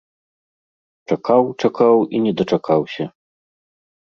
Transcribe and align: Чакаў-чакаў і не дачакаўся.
Чакаў-чакаў 1.11 1.95
і 2.17 2.25
не 2.25 2.31
дачакаўся. 2.41 3.03